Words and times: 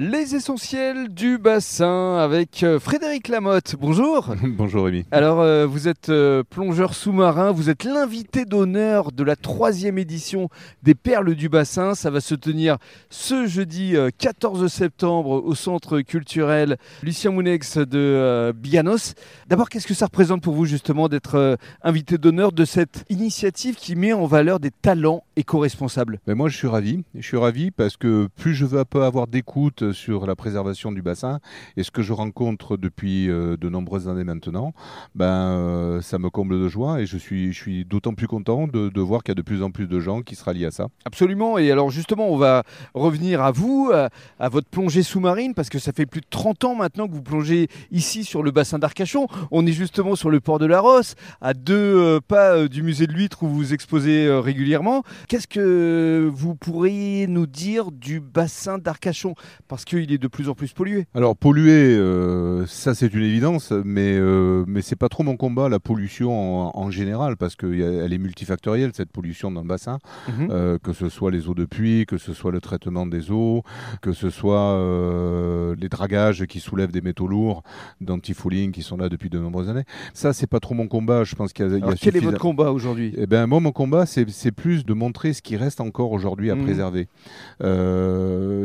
Les 0.00 0.36
essentiels 0.36 1.08
du 1.08 1.38
bassin 1.38 2.18
avec 2.18 2.62
euh, 2.62 2.78
Frédéric 2.78 3.26
Lamotte. 3.26 3.74
Bonjour. 3.80 4.32
Bonjour 4.44 4.84
Rémi. 4.84 5.04
Alors 5.10 5.40
euh, 5.40 5.66
vous 5.66 5.88
êtes 5.88 6.08
euh, 6.08 6.44
plongeur 6.48 6.94
sous-marin, 6.94 7.50
vous 7.50 7.68
êtes 7.68 7.82
l'invité 7.82 8.44
d'honneur 8.44 9.10
de 9.10 9.24
la 9.24 9.34
troisième 9.34 9.98
édition 9.98 10.50
des 10.84 10.94
Perles 10.94 11.34
du 11.34 11.48
bassin. 11.48 11.96
Ça 11.96 12.10
va 12.10 12.20
se 12.20 12.36
tenir 12.36 12.76
ce 13.10 13.48
jeudi 13.48 13.96
14 14.18 14.68
septembre 14.68 15.30
au 15.44 15.56
centre 15.56 16.00
culturel 16.02 16.76
Lucien 17.02 17.32
Mounex 17.32 17.78
de 17.78 18.52
Bianos. 18.54 19.14
D'abord, 19.48 19.68
qu'est-ce 19.68 19.88
que 19.88 19.94
ça 19.94 20.04
représente 20.04 20.44
pour 20.44 20.54
vous 20.54 20.64
justement 20.64 21.08
d'être 21.08 21.58
invité 21.82 22.18
d'honneur 22.18 22.52
de 22.52 22.64
cette 22.64 23.04
initiative 23.08 23.74
qui 23.74 23.96
met 23.96 24.12
en 24.12 24.26
valeur 24.26 24.60
des 24.60 24.70
talents 24.70 25.24
éco-responsables? 25.34 26.20
Ben 26.24 26.36
Moi 26.36 26.48
je 26.48 26.56
suis 26.56 26.68
ravi. 26.68 27.02
Je 27.16 27.26
suis 27.26 27.36
ravi 27.36 27.72
parce 27.72 27.96
que 27.96 28.28
plus 28.36 28.54
je 28.54 28.64
veux 28.64 28.78
un 28.78 28.84
peu 28.84 29.02
avoir 29.02 29.26
d'écoute 29.26 29.87
sur 29.92 30.26
la 30.26 30.36
préservation 30.36 30.92
du 30.92 31.02
bassin. 31.02 31.40
Et 31.76 31.82
ce 31.82 31.90
que 31.90 32.02
je 32.02 32.12
rencontre 32.12 32.76
depuis 32.76 33.28
euh, 33.28 33.56
de 33.56 33.68
nombreuses 33.68 34.08
années 34.08 34.24
maintenant, 34.24 34.72
ben, 35.14 35.26
euh, 35.26 36.00
ça 36.00 36.18
me 36.18 36.30
comble 36.30 36.60
de 36.60 36.68
joie 36.68 37.00
et 37.00 37.06
je 37.06 37.16
suis, 37.16 37.52
je 37.52 37.58
suis 37.58 37.84
d'autant 37.84 38.14
plus 38.14 38.26
content 38.26 38.66
de, 38.66 39.00
voir 39.00 39.22
qu'il 39.22 39.30
y 39.30 39.32
a 39.32 39.34
de 39.36 39.42
plus 39.42 39.62
en 39.62 39.70
plus 39.70 39.86
de 39.86 40.00
gens 40.00 40.22
qui 40.22 40.34
se 40.34 40.44
rallient 40.44 40.66
à 40.66 40.70
ça. 40.70 40.88
Absolument. 41.04 41.58
Et 41.58 41.70
alors 41.70 41.90
justement, 41.90 42.28
on 42.28 42.36
va 42.36 42.64
revenir 42.94 43.42
à 43.42 43.52
vous, 43.52 43.92
à, 43.92 44.48
votre 44.48 44.68
plongée 44.68 45.02
sous-marine, 45.02 45.54
parce 45.54 45.68
que 45.68 45.78
ça 45.78 45.92
fait 45.92 46.06
plus 46.06 46.20
de 46.20 46.26
30 46.28 46.64
ans 46.64 46.74
maintenant 46.74 47.06
que 47.06 47.12
vous 47.12 47.22
plongez 47.22 47.68
ici 47.90 48.24
sur 48.24 48.42
le 48.42 48.50
bassin 48.50 48.78
d'Arcachon. 48.78 49.28
On 49.50 49.66
est 49.66 49.72
justement 49.72 50.16
sur 50.16 50.30
le 50.30 50.40
port 50.40 50.58
de 50.58 50.66
la 50.66 50.80
Rosse, 50.80 51.14
à 51.40 51.54
deux 51.54 51.74
euh, 51.74 52.20
pas 52.20 52.66
du 52.68 52.82
musée 52.82 53.06
de 53.06 53.12
l'huître 53.12 53.42
où 53.42 53.48
vous 53.48 53.72
exposez 53.72 54.28
régulièrement. 54.30 55.04
Qu'est-ce 55.28 55.46
que 55.46 56.30
vous 56.32 56.54
pourriez 56.54 57.26
nous 57.26 57.46
dire 57.46 57.92
du 57.92 58.20
bassin 58.20 58.78
d'Arcachon? 58.78 59.34
Parce 59.78 59.84
qu'il 59.84 60.10
est 60.10 60.18
de 60.18 60.26
plus 60.26 60.48
en 60.48 60.54
plus 60.54 60.72
pollué. 60.72 61.06
Alors 61.14 61.36
pollué, 61.36 61.70
euh, 61.70 62.66
ça 62.66 62.96
c'est 62.96 63.14
une 63.14 63.22
évidence, 63.22 63.70
mais 63.70 64.18
euh, 64.18 64.64
mais 64.66 64.82
c'est 64.82 64.96
pas 64.96 65.08
trop 65.08 65.22
mon 65.22 65.36
combat 65.36 65.68
la 65.68 65.78
pollution 65.78 66.76
en, 66.76 66.90
général 66.90 67.36
parce 67.36 67.54
qu'elle 67.54 68.12
est 68.12 68.18
multifactorielle 68.18 68.90
cette 68.92 69.12
pollution 69.12 69.52
dans 69.52 69.60
le 69.60 69.68
bassin, 69.68 70.00
mhm. 70.26 70.48
euh, 70.50 70.78
que 70.82 70.92
ce 70.92 71.08
soit 71.08 71.30
les 71.30 71.48
eaux 71.48 71.54
de 71.54 71.64
pluie, 71.64 72.06
que 72.06 72.18
ce 72.18 72.32
soit 72.32 72.50
le 72.50 72.60
traitement 72.60 73.06
des 73.06 73.30
eaux, 73.30 73.62
que 74.02 74.12
ce 74.12 74.30
soit 74.30 74.74
les 75.78 75.88
dragages 75.88 76.46
qui 76.46 76.58
soulèvent 76.58 76.90
des 76.90 77.00
métaux 77.00 77.28
lourds 77.28 77.62
d'antifouling 78.00 78.72
qui 78.72 78.82
sont 78.82 78.96
là 78.96 79.08
depuis 79.08 79.30
de 79.30 79.38
nombreuses 79.38 79.68
années. 79.68 79.84
Ça 80.12 80.32
c'est 80.32 80.48
pas 80.48 80.58
trop 80.58 80.74
mon 80.74 80.88
combat. 80.88 81.22
Je 81.22 81.36
pense 81.36 81.52
qu'il 81.52 81.70
y 81.70 81.72
a, 81.72 81.94
quel 81.94 82.16
est 82.16 82.20
votre 82.20 82.40
combat 82.40 82.72
aujourd'hui? 82.72 83.14
Eh 83.16 83.28
ben 83.28 83.46
moi 83.46 83.60
mon 83.60 83.70
combat 83.70 84.06
c'est 84.06 84.50
plus 84.50 84.84
de 84.84 84.92
montrer 84.92 85.34
ce 85.34 85.40
qui 85.40 85.56
reste 85.56 85.80
encore 85.80 86.10
aujourd'hui 86.10 86.50
à 86.50 86.56
mhm. 86.56 86.64
préserver. 86.64 87.06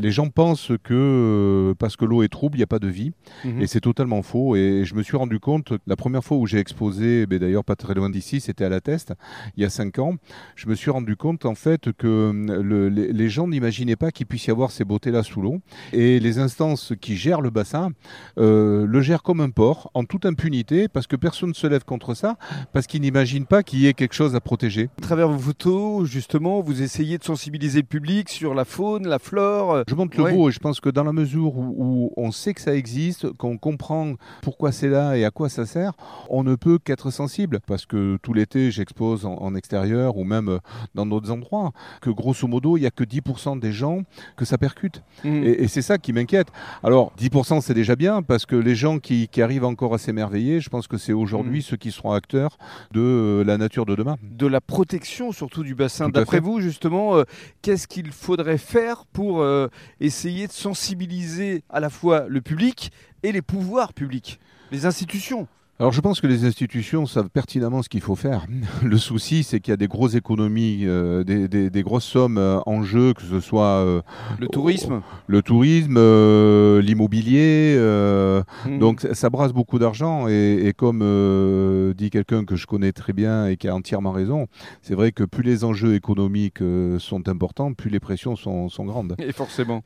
Les 0.00 0.10
gens 0.10 0.28
pensent 0.28 0.72
que 0.82 0.94
euh, 0.94 1.74
parce 1.78 1.96
que 1.96 2.04
l'eau 2.04 2.22
est 2.22 2.28
trouble, 2.28 2.56
il 2.56 2.60
n'y 2.60 2.64
a 2.64 2.68
pas 2.68 2.78
de 2.78 2.88
vie. 2.88 3.12
Mhm. 3.44 3.62
Et 3.62 3.66
c'est 3.66 3.80
totalement 3.80 4.22
faux. 4.22 4.56
Et 4.56 4.84
je 4.84 4.94
me 4.94 5.02
suis 5.02 5.16
rendu 5.16 5.38
compte, 5.38 5.72
la 5.86 5.96
première 5.96 6.24
fois 6.24 6.36
où 6.36 6.46
j'ai 6.46 6.58
exposé, 6.58 7.26
mais 7.28 7.38
d'ailleurs 7.38 7.64
pas 7.64 7.76
très 7.76 7.94
loin 7.94 8.10
d'ici, 8.10 8.40
c'était 8.40 8.64
à 8.64 8.68
la 8.68 8.80
Teste, 8.80 9.12
il 9.56 9.62
y 9.62 9.66
a 9.66 9.70
cinq 9.70 9.98
ans, 9.98 10.14
je 10.56 10.68
me 10.68 10.74
suis 10.74 10.90
rendu 10.90 11.16
compte 11.16 11.44
en 11.44 11.54
fait 11.54 11.92
que 11.92 12.06
euh, 12.06 12.90
les, 12.90 13.28
gens 13.28 13.46
n'imaginaient 13.46 13.96
pas 13.96 14.10
qu'il 14.10 14.26
puisse 14.26 14.46
y 14.46 14.50
avoir 14.50 14.70
ces 14.70 14.84
beautés-là 14.84 15.22
sous 15.22 15.40
l'eau. 15.40 15.60
Et 15.92 16.18
les 16.18 16.38
instances 16.38 16.92
qui 17.00 17.16
gèrent 17.16 17.40
le 17.40 17.50
bassin 17.50 17.90
euh, 18.38 18.86
le 18.86 19.00
gèrent 19.00 19.22
comme 19.22 19.40
un 19.40 19.50
port, 19.50 19.90
en 19.94 20.04
toute 20.04 20.26
impunité, 20.26 20.88
parce 20.88 21.06
que 21.06 21.16
personne 21.16 21.50
ne 21.50 21.54
se 21.54 21.66
lève 21.66 21.84
contre 21.84 22.14
ça, 22.14 22.36
parce 22.72 22.86
qu'ils 22.86 23.02
n'imaginent 23.02 23.46
pas 23.46 23.62
qu'il 23.62 23.80
y 23.80 23.86
ait 23.86 23.94
quelque 23.94 24.14
chose 24.14 24.34
à 24.34 24.40
protéger. 24.40 24.88
À 24.98 25.02
travers 25.02 25.28
vos 25.28 25.38
photos, 25.38 26.08
justement, 26.08 26.60
vous 26.60 26.82
essayez 26.82 27.18
de 27.18 27.24
sensibiliser 27.24 27.80
le 27.80 27.86
public 27.86 28.28
sur 28.28 28.54
la 28.54 28.64
faune, 28.64 29.06
la 29.06 29.18
flore. 29.18 29.84
Je 29.90 29.96
montre 29.96 30.16
le 30.22 30.30
beau 30.30 30.48
et 30.48 30.52
je 30.52 30.60
pense 30.60 30.78
que 30.78 30.88
dans 30.88 31.02
la 31.02 31.12
mesure 31.12 31.56
où, 31.56 32.12
on 32.16 32.30
sait 32.30 32.54
que 32.54 32.60
ça 32.60 32.76
existe, 32.76 33.32
qu'on 33.32 33.58
comprend 33.58 34.14
pourquoi 34.40 34.70
c'est 34.70 34.88
là 34.88 35.16
et 35.16 35.24
à 35.24 35.32
quoi 35.32 35.48
ça 35.48 35.66
sert, 35.66 35.94
on 36.28 36.44
ne 36.44 36.54
peut 36.54 36.78
qu'être 36.78 37.10
sensible. 37.10 37.58
Parce 37.66 37.86
que 37.86 38.16
tout 38.22 38.32
l'été, 38.32 38.70
j'expose 38.70 39.26
en, 39.26 39.52
extérieur 39.56 40.16
ou 40.16 40.22
même 40.22 40.60
dans 40.94 41.06
d'autres 41.06 41.32
endroits, 41.32 41.72
que 42.00 42.08
grosso 42.08 42.46
modo, 42.46 42.76
il 42.76 42.82
n'y 42.82 42.86
a 42.86 42.92
que 42.92 43.02
10% 43.02 43.58
des 43.58 43.72
gens 43.72 44.02
que 44.36 44.44
ça 44.44 44.58
percute. 44.58 45.02
Mmh. 45.24 45.42
Et, 45.42 45.66
c'est 45.66 45.82
ça 45.82 45.98
qui 45.98 46.12
m'inquiète. 46.12 46.48
Alors, 46.84 47.12
10% 47.18 47.60
c'est 47.60 47.74
déjà 47.74 47.96
bien, 47.96 48.22
parce 48.22 48.46
que 48.46 48.54
les 48.54 48.76
gens 48.76 49.00
qui, 49.00 49.28
arrivent 49.40 49.64
encore 49.64 49.92
à 49.92 49.98
s'émerveiller, 49.98 50.60
je 50.60 50.68
pense 50.68 50.86
que 50.86 50.98
c'est 50.98 51.12
aujourd'hui 51.12 51.58
mmh. 51.58 51.62
ceux 51.62 51.76
qui 51.76 51.90
seront 51.90 52.12
acteurs 52.12 52.58
de 52.92 53.00
euh, 53.00 53.42
la 53.42 53.58
nature 53.58 53.86
de 53.86 53.96
demain. 53.96 54.18
De 54.22 54.46
la 54.46 54.60
protection 54.60 55.32
surtout 55.32 55.64
du 55.64 55.74
bassin. 55.74 56.10
D'après 56.10 56.38
vous, 56.38 56.60
justement, 56.60 57.16
euh, 57.16 57.24
qu'est-ce 57.62 57.88
qu'il 57.88 58.12
faudrait 58.12 58.58
faire 58.58 59.04
pour 59.12 59.40
euh, 59.40 59.68
essayer 60.00 60.46
de 60.46 60.52
sensibiliser 60.52 61.62
à 61.68 61.80
la 61.80 61.90
fois 61.90 62.26
le 62.28 62.40
public 62.40 62.92
et 63.22 63.32
les 63.32 63.42
pouvoirs 63.42 63.92
publics, 63.92 64.40
les 64.70 64.86
institutions. 64.86 65.48
Alors 65.80 65.92
je 65.92 66.02
pense 66.02 66.20
que 66.20 66.26
les 66.26 66.44
institutions 66.44 67.06
savent 67.06 67.30
pertinemment 67.30 67.82
ce 67.82 67.88
qu'il 67.88 68.02
faut 68.02 68.14
faire. 68.14 68.44
Le 68.84 68.98
souci, 68.98 69.44
c'est 69.44 69.60
qu'il 69.60 69.72
y 69.72 69.74
a 69.74 69.78
des 69.78 69.88
grosses 69.88 70.14
économies, 70.14 70.82
euh, 70.82 71.24
des, 71.24 71.82
grosses 71.82 72.04
sommes 72.04 72.36
euh, 72.36 72.60
en 72.66 72.82
jeu, 72.82 73.14
que 73.14 73.22
ce 73.22 73.40
soit 73.40 73.64
euh, 73.64 74.02
le 74.38 74.46
tourisme, 74.48 75.00
le 75.26 75.40
tourisme, 75.40 75.98
l'immobilier. 76.80 77.78
Mmh. 77.80 78.78
Donc 78.78 79.08
ça 79.14 79.30
brasse 79.30 79.54
beaucoup 79.54 79.78
d'argent 79.78 80.28
et, 80.28 80.74
comme 80.76 81.94
dit 81.96 82.10
quelqu'un 82.10 82.44
que 82.44 82.56
je 82.56 82.66
connais 82.66 82.92
très 82.92 83.14
bien 83.14 83.46
et 83.46 83.56
qui 83.56 83.66
a 83.66 83.74
entièrement 83.74 84.12
raison, 84.12 84.48
c'est 84.82 84.94
vrai 84.94 85.12
que 85.12 85.24
plus 85.24 85.42
les 85.42 85.64
enjeux 85.64 85.94
économiques 85.94 86.58
sont 86.98 87.26
importants, 87.26 87.72
plus 87.72 87.88
les 87.88 88.00
pressions 88.00 88.36
sont, 88.36 88.68
sont, 88.68 88.84
grandes. 88.84 89.14
Et 89.18 89.32
forcément. 89.32 89.82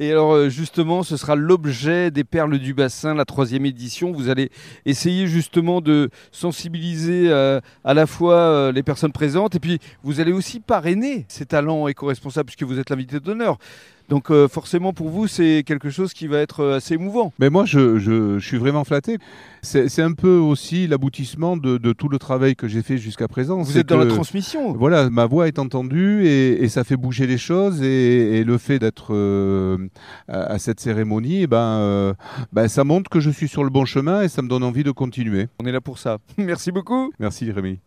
Et 0.00 0.10
alors 0.10 0.48
justement, 0.48 1.04
ce 1.04 1.16
sera 1.16 1.36
l'objet 1.36 2.10
des 2.10 2.24
perles 2.24 2.58
du 2.58 2.74
bassin, 2.74 3.14
la 3.14 3.24
troisième 3.24 3.66
édition. 3.66 4.10
Vous 4.10 4.30
allez 4.30 4.50
essayer 4.84 5.27
justement 5.28 5.80
de 5.80 6.10
sensibiliser 6.32 7.30
euh, 7.30 7.60
à 7.84 7.94
la 7.94 8.06
fois 8.06 8.34
euh, 8.34 8.72
les 8.72 8.82
personnes 8.82 9.12
présentes 9.12 9.54
et 9.54 9.60
puis 9.60 9.78
vous 10.02 10.20
allez 10.20 10.32
aussi 10.32 10.60
parrainer 10.60 11.24
ces 11.28 11.46
talents 11.46 11.88
éco-responsables 11.88 12.46
puisque 12.46 12.64
vous 12.64 12.78
êtes 12.78 12.90
l'invité 12.90 13.20
d'honneur. 13.20 13.58
Donc 14.08 14.30
euh, 14.30 14.48
forcément 14.48 14.92
pour 14.92 15.08
vous 15.10 15.26
c'est 15.26 15.62
quelque 15.66 15.90
chose 15.90 16.12
qui 16.12 16.26
va 16.26 16.38
être 16.38 16.64
assez 16.66 16.94
émouvant. 16.94 17.32
Mais 17.38 17.50
moi 17.50 17.64
je, 17.64 17.98
je, 17.98 18.38
suis 18.38 18.56
vraiment 18.56 18.84
flatté. 18.84 19.18
C'est 19.62 20.02
un 20.02 20.12
peu 20.12 20.36
aussi 20.36 20.86
l'aboutissement 20.86 21.56
de, 21.56 21.78
de, 21.78 21.92
tout 21.92 22.08
le 22.08 22.18
travail 22.18 22.54
que 22.56 22.68
j'ai 22.68 22.82
fait 22.82 22.96
jusqu'à 22.96 23.28
présent. 23.28 23.60
Vous 23.60 23.76
êtes 23.76 23.88
dans 23.88 23.98
la 23.98 24.06
transmission. 24.06 24.72
Voilà, 24.72 25.10
ma 25.10 25.26
voix 25.26 25.48
est 25.48 25.58
entendue 25.58 26.26
et, 26.26 26.62
et 26.62 26.68
ça 26.68 26.84
fait 26.84 26.96
bouger 26.96 27.26
les 27.26 27.38
choses 27.38 27.82
et, 27.82 28.38
et 28.38 28.44
le 28.44 28.56
fait 28.56 28.78
d'être 28.78 29.14
à, 30.28 30.58
cette 30.58 30.80
cérémonie, 30.80 31.42
eh 31.42 31.46
ben, 31.46 32.14
ben, 32.52 32.68
ça 32.68 32.84
montre 32.84 33.10
que 33.10 33.20
je 33.20 33.30
suis 33.30 33.48
sur 33.48 33.64
le 33.64 33.70
bon 33.70 33.84
chemin 33.84 34.22
et 34.22 34.28
ça 34.28 34.42
me 34.42 34.48
donne 34.48 34.62
envie 34.62 34.84
de 34.84 34.90
continuer. 34.90 35.48
On 35.60 35.66
est 35.66 35.72
là 35.72 35.80
pour 35.80 35.98
ça. 35.98 36.18
Merci 36.38 36.72
beaucoup. 36.72 37.12
Merci 37.18 37.50
Rémi. 37.50 37.80